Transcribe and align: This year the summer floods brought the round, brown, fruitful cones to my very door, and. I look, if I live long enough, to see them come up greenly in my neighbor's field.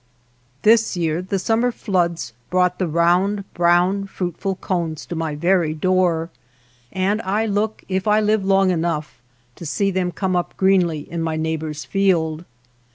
This 0.63 0.97
year 0.97 1.21
the 1.21 1.37
summer 1.37 1.71
floods 1.71 2.33
brought 2.49 2.79
the 2.79 2.87
round, 2.87 3.43
brown, 3.53 4.07
fruitful 4.07 4.55
cones 4.55 5.05
to 5.05 5.15
my 5.15 5.35
very 5.35 5.75
door, 5.75 6.31
and. 6.91 7.21
I 7.21 7.45
look, 7.45 7.83
if 7.87 8.07
I 8.07 8.19
live 8.19 8.43
long 8.43 8.71
enough, 8.71 9.21
to 9.57 9.63
see 9.63 9.91
them 9.91 10.11
come 10.11 10.35
up 10.35 10.57
greenly 10.57 11.01
in 11.01 11.21
my 11.21 11.35
neighbor's 11.35 11.85
field. 11.85 12.45